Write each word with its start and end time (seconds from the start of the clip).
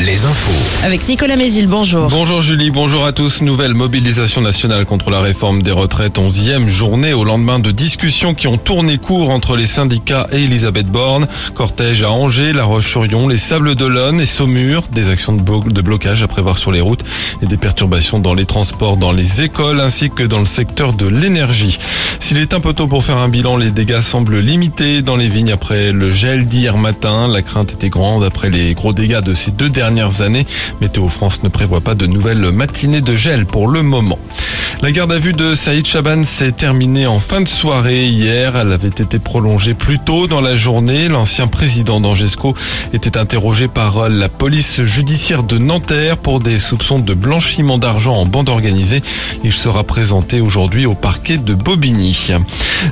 les 0.00 0.24
infos. 0.24 0.84
Avec 0.84 1.08
Nicolas 1.08 1.34
Mézil, 1.34 1.66
bonjour. 1.66 2.08
Bonjour 2.08 2.40
Julie, 2.40 2.70
bonjour 2.70 3.04
à 3.04 3.12
tous. 3.12 3.42
Nouvelle 3.42 3.74
mobilisation 3.74 4.40
nationale 4.40 4.86
contre 4.86 5.10
la 5.10 5.20
réforme 5.20 5.60
des 5.60 5.72
retraites, 5.72 6.18
onzième 6.18 6.68
journée 6.68 7.12
au 7.12 7.24
lendemain 7.24 7.58
de 7.58 7.72
discussions 7.72 8.32
qui 8.32 8.46
ont 8.46 8.58
tourné 8.58 8.98
court 8.98 9.30
entre 9.30 9.56
les 9.56 9.66
syndicats 9.66 10.28
et 10.30 10.44
Elisabeth 10.44 10.86
Borne. 10.86 11.26
Cortège 11.54 12.04
à 12.04 12.10
Angers, 12.12 12.52
La 12.52 12.62
Roche-sur-Yon, 12.64 13.26
les 13.26 13.38
Sables 13.38 13.74
d'Olonne 13.74 14.20
et 14.20 14.26
Saumur. 14.26 14.84
Des 14.92 15.08
actions 15.08 15.32
de, 15.32 15.42
blo- 15.42 15.68
de 15.68 15.80
blocage 15.82 16.22
à 16.22 16.28
prévoir 16.28 16.58
sur 16.58 16.70
les 16.70 16.80
routes 16.80 17.02
et 17.42 17.46
des 17.46 17.56
perturbations 17.56 18.20
dans 18.20 18.34
les 18.34 18.46
transports, 18.46 18.98
dans 18.98 19.12
les 19.12 19.42
écoles 19.42 19.80
ainsi 19.80 20.10
que 20.10 20.22
dans 20.22 20.38
le 20.38 20.44
secteur 20.44 20.92
de 20.92 21.06
l'énergie. 21.06 21.76
S'il 22.20 22.38
est 22.38 22.54
un 22.54 22.60
peu 22.60 22.72
tôt 22.72 22.86
pour 22.86 23.04
faire 23.04 23.16
un 23.16 23.28
bilan, 23.28 23.56
les 23.56 23.70
dégâts 23.70 24.00
semblent 24.00 24.38
limités 24.38 25.02
dans 25.02 25.16
les 25.16 25.28
vignes 25.28 25.52
après 25.52 25.90
le 25.90 26.12
gel 26.12 26.46
d'hier 26.46 26.76
matin. 26.76 27.26
La 27.26 27.42
crainte 27.42 27.72
était 27.72 27.88
grande 27.88 28.22
après 28.22 28.48
les 28.48 28.74
gros 28.74 28.92
dégâts 28.92 29.22
de 29.22 29.34
ces 29.34 29.50
deux 29.50 29.68
dernières 29.88 30.20
années. 30.20 30.46
Météo 30.82 31.08
France 31.08 31.42
ne 31.42 31.48
prévoit 31.48 31.80
pas 31.80 31.94
de 31.94 32.06
nouvelles 32.06 32.50
matinées 32.52 33.00
de 33.00 33.16
gel 33.16 33.46
pour 33.46 33.68
le 33.68 33.82
moment. 33.82 34.18
La 34.82 34.92
garde 34.92 35.10
à 35.10 35.18
vue 35.18 35.32
de 35.32 35.54
Saïd 35.54 35.86
Chaban 35.86 36.24
s'est 36.24 36.52
terminée 36.52 37.06
en 37.06 37.18
fin 37.18 37.40
de 37.40 37.48
soirée 37.48 38.06
hier. 38.06 38.54
Elle 38.56 38.72
avait 38.72 38.88
été 38.88 39.18
prolongée 39.18 39.72
plus 39.72 39.98
tôt 39.98 40.26
dans 40.26 40.42
la 40.42 40.56
journée. 40.56 41.08
L'ancien 41.08 41.46
président 41.46 42.00
d'Angesco 42.00 42.54
était 42.92 43.16
interrogé 43.16 43.66
par 43.66 44.10
la 44.10 44.28
police 44.28 44.82
judiciaire 44.82 45.42
de 45.42 45.56
Nanterre 45.56 46.18
pour 46.18 46.38
des 46.38 46.58
soupçons 46.58 46.98
de 46.98 47.14
blanchiment 47.14 47.78
d'argent 47.78 48.14
en 48.14 48.26
bande 48.26 48.50
organisée. 48.50 49.02
Il 49.42 49.54
sera 49.54 49.84
présenté 49.84 50.40
aujourd'hui 50.40 50.84
au 50.84 50.94
parquet 50.94 51.38
de 51.38 51.54
Bobigny. 51.54 52.28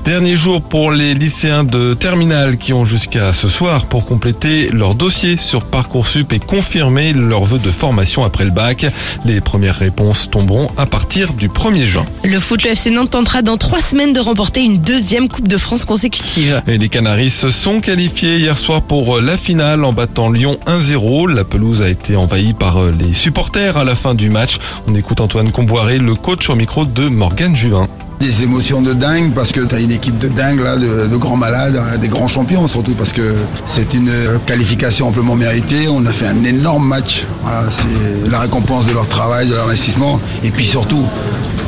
Dernier 0.05 0.37
jour 0.37 0.63
pour 0.63 0.93
les 0.93 1.15
lycéens 1.15 1.65
de 1.65 1.93
terminale 1.93 2.57
qui 2.57 2.73
ont 2.73 2.85
jusqu'à 2.85 3.35
ce 3.35 3.49
soir 3.49 3.85
pour 3.85 4.07
compléter 4.07 4.71
leur 4.71 4.95
dossier 4.95 5.37
sur 5.37 5.65
Parcoursup 5.65 6.33
et 6.33 6.39
confirmer 6.39 6.86
leur 6.91 7.45
vœu 7.45 7.59
de 7.59 7.71
formation 7.71 8.25
après 8.25 8.45
le 8.45 8.51
bac. 8.51 8.87
Les 9.25 9.41
premières 9.41 9.77
réponses 9.77 10.31
tomberont 10.31 10.71
à 10.77 10.87
partir 10.87 11.33
du 11.33 11.49
1er 11.49 11.85
juin. 11.85 12.07
Le 12.25 12.39
foot, 12.39 12.63
le 12.65 12.71
FC 12.71 12.91
Nantes 12.91 13.11
tentera 13.11 13.43
dans 13.43 13.57
trois 13.57 13.81
semaines 13.81 14.13
de 14.13 14.21
remporter 14.21 14.65
une 14.65 14.79
deuxième 14.79 15.29
Coupe 15.29 15.49
de 15.49 15.57
France 15.57 15.85
consécutive. 15.85 16.63
Et 16.67 16.79
les 16.79 16.89
Canaris 16.89 17.31
se 17.31 17.51
sont 17.51 17.81
qualifiés 17.81 18.37
hier 18.37 18.57
soir 18.57 18.83
pour 18.83 19.21
la 19.21 19.37
finale 19.37 19.85
en 19.85 19.93
battant 19.93 20.31
Lyon 20.31 20.59
1-0. 20.67 21.33
La 21.33 21.45
pelouse 21.45 21.83
a 21.83 21.89
été 21.89 22.17
envahie 22.17 22.53
par 22.53 22.83
les 22.85 23.13
supporters 23.13 23.77
à 23.77 23.85
la 23.85 23.95
fin 23.95 24.15
du 24.15 24.31
match. 24.31 24.59
On 24.87 24.95
écoute 24.95 25.21
Antoine 25.21 25.51
Comboiré, 25.51 25.99
le 25.99 26.15
coach 26.15 26.49
au 26.51 26.55
micro 26.55 26.85
de 26.85 27.09
Morgane 27.09 27.57
Juvin. 27.57 27.89
Des 28.21 28.43
émotions 28.43 28.81
de 28.81 28.93
dingue 28.95 29.33
parce 29.35 29.53
que 29.53 29.61
tu 29.61 29.75
as 29.75 29.79
une 29.79 29.91
équipe 29.91 30.19
de 30.19 30.29
dingue 30.29 30.61
là, 30.61 30.77
de, 30.77 31.07
de 31.07 31.17
grands 31.17 31.37
malades, 31.37 31.77
hein, 31.77 31.99
des 31.99 32.09
grands 32.09 32.29
champions 32.29 32.67
surtout 32.67 32.95
parce 32.95 33.13
que 33.13 33.35
c'est 33.67 33.93
une 33.95 34.11
qualification 34.47 35.09
amplement 35.09 35.37
méritée. 35.37 35.89
On 35.89 36.05
a 36.07 36.13
fait 36.13 36.27
un 36.27 36.43
énorme 36.45 36.87
match. 36.87 37.27
Voilà, 37.43 37.65
c'est 37.71 38.31
la 38.31 38.41
récompense 38.41 38.87
de 38.87 38.93
leur 38.93 39.07
travail, 39.07 39.49
de 39.49 39.55
leur 39.55 39.67
investissement 39.67 40.19
et 40.43 40.51
puis 40.51 40.65
surtout 40.65 41.05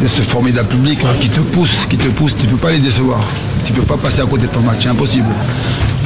de 0.01 0.07
ce 0.07 0.23
formidable 0.23 0.69
public 0.69 1.01
hein, 1.05 1.15
qui 1.21 1.29
te 1.29 1.41
pousse, 1.41 1.87
qui 1.89 1.99
te 1.99 2.09
pousse. 2.09 2.37
Tu 2.37 2.47
peux 2.47 2.57
pas 2.57 2.71
les 2.71 2.79
décevoir. 2.79 3.21
Tu 3.65 3.73
peux 3.73 3.83
pas 3.83 3.97
passer 3.97 4.23
à 4.23 4.27
côté 4.27 4.47
de 4.47 4.53
ton 4.53 4.61
match, 4.61 4.79
c'est 4.83 4.89
impossible. 4.89 5.29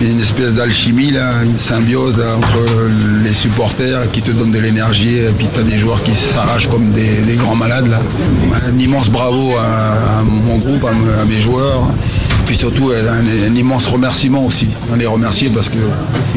Une 0.00 0.20
espèce 0.20 0.54
d'alchimie, 0.54 1.12
là, 1.12 1.44
une 1.44 1.58
symbiose 1.58 2.20
entre 2.36 2.58
les 3.22 3.32
supporters 3.32 4.10
qui 4.10 4.20
te 4.20 4.30
donnent 4.32 4.50
de 4.50 4.58
l'énergie 4.58 5.18
et 5.18 5.30
puis 5.36 5.46
tu 5.52 5.60
as 5.60 5.62
des 5.62 5.78
joueurs 5.78 6.02
qui 6.02 6.14
s'arrachent 6.14 6.68
comme 6.68 6.90
des, 6.90 7.36
grands 7.36 7.54
malades. 7.54 7.96
Un 8.66 8.78
immense 8.78 9.08
bravo 9.08 9.52
à, 9.56 10.22
mon 10.22 10.58
groupe, 10.58 10.84
à 10.84 11.24
mes 11.24 11.40
joueurs. 11.40 11.86
Puis 12.46 12.56
surtout 12.56 12.90
un, 12.90 13.26
un 13.26 13.54
immense 13.54 13.88
remerciement 13.88 14.44
aussi. 14.44 14.66
On 14.92 14.96
les 14.96 15.06
remercier 15.06 15.50
parce 15.50 15.68
qu'ils 15.68 15.80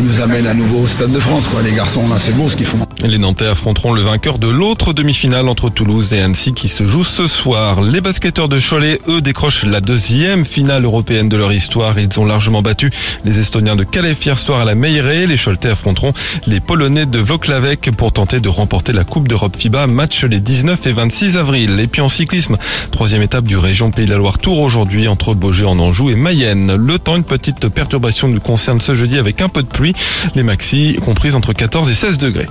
nous 0.04 0.22
amènent 0.22 0.48
à 0.48 0.54
nouveau 0.54 0.80
au 0.80 0.88
Stade 0.88 1.12
de 1.12 1.20
France. 1.20 1.48
Quoi. 1.48 1.62
Les 1.62 1.72
garçons, 1.74 2.08
là, 2.10 2.16
c'est 2.20 2.36
beau 2.36 2.50
ce 2.50 2.56
qu'ils 2.56 2.66
font. 2.66 2.78
Les 3.04 3.18
Nantais 3.18 3.48
affronteront 3.48 3.94
le 3.94 4.02
vainqueur 4.02 4.38
de 4.38 4.48
l'autre 4.48 4.94
demi-finale 4.94 5.48
entre 5.48 5.70
Toulouse 5.70 6.14
et 6.14 6.22
Annecy 6.22 6.54
qui 6.54 6.68
se 6.68 6.86
joue 6.86 7.04
ce 7.04 7.28
soir. 7.28 7.82
Les 7.82 8.02
basketteurs 8.02 8.50
de 8.50 8.60
Cholet, 8.60 9.02
eux, 9.08 9.22
décrochent 9.22 9.64
la 9.66 9.82
deuxième 9.82 10.46
finale 10.46 10.86
européenne 10.86 11.30
de 11.30 11.38
leur 11.38 11.52
histoire. 11.52 12.00
Ils 12.00 12.20
ont 12.20 12.26
largement 12.26 12.62
battu 12.62 12.92
les 13.26 13.40
Estoniens 13.40 13.76
de 13.76 13.84
Calais 13.84 14.14
hier 14.14 14.38
soir 14.38 14.62
à 14.62 14.66
la 14.66 14.76
Meilleray. 14.76 15.28
Les 15.28 15.38
Choletais 15.38 15.70
affronteront 15.70 16.14
les 16.48 16.60
Polonais 16.60 17.06
de 17.06 17.20
Vloklavek 17.20 17.92
pour 17.98 18.12
tenter 18.12 18.40
de 18.40 18.50
remporter 18.50 18.94
la 18.94 19.04
Coupe 19.04 19.28
d'Europe 19.28 19.56
FIBA. 19.58 19.88
Match 19.88 20.24
les 20.24 20.40
19 20.40 20.88
et 20.88 20.92
26 20.94 21.38
avril. 21.38 21.80
Et 21.80 21.88
puis 21.88 22.02
en 22.02 22.10
cyclisme, 22.10 22.58
troisième 22.92 23.22
étape 23.22 23.46
du 23.46 23.58
région 23.58 23.92
Pays 23.92 24.06
de 24.06 24.12
la 24.12 24.18
Loire 24.18 24.38
Tour 24.38 24.60
aujourd'hui 24.60 25.08
entre 25.08 25.34
Beaugé 25.34 25.66
en 25.66 25.80
Anjou 25.96 26.10
et 26.10 26.16
Mayenne. 26.16 26.76
Le 26.76 27.00
temps, 27.00 27.16
une 27.16 27.24
petite 27.24 27.70
perturbation 27.70 28.28
nous 28.28 28.42
concerne 28.42 28.82
ce 28.82 28.96
jeudi 28.96 29.18
avec 29.18 29.40
un 29.42 29.48
peu 29.48 29.64
de 29.64 29.68
pluie. 29.68 29.94
Les 30.36 30.44
maxi 30.44 30.98
comprises 31.06 31.38
entre 31.38 31.54
14 31.54 31.90
et 31.90 31.96
16 31.96 32.18
degrés. 32.18 32.50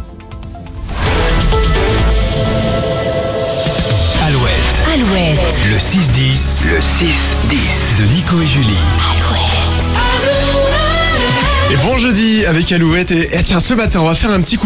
Alouette, 4.26 4.84
Alouette. 4.94 5.40
le 5.70 5.76
6-10, 5.76 6.64
le 6.72 6.78
6-10 6.80 8.00
de 8.00 8.14
Nico 8.14 8.40
et 8.40 8.46
Julie. 8.46 8.78
Et 11.70 11.76
bon 11.76 11.98
jeudi 11.98 12.46
avec 12.46 12.72
Alouette 12.72 13.10
et, 13.10 13.36
et 13.36 13.42
tiens 13.42 13.58
ce 13.60 13.74
matin 13.74 14.00
on 14.00 14.04
va 14.04 14.14
faire 14.14 14.30
un 14.30 14.40
petit 14.40 14.56
coucou 14.56 14.62